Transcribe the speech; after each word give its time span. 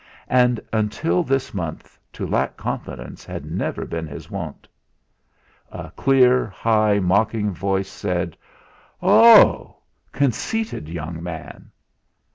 And 0.33 0.59
until 0.73 1.21
this 1.21 1.53
month 1.53 1.99
to 2.13 2.25
lack 2.25 2.57
confidence 2.57 3.23
had 3.23 3.45
never 3.45 3.85
been 3.85 4.07
his 4.07 4.31
wont. 4.31 4.67
A 5.71 5.91
clear, 5.91 6.47
high, 6.47 6.97
mocking 6.97 7.51
voice 7.53 7.87
said: 7.89 8.35
"Oh 9.03 9.75
h! 9.75 10.11
Conceited 10.11 10.89
young 10.89 11.21
man!" 11.21 11.69